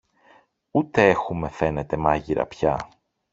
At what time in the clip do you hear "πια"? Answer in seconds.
2.45-2.89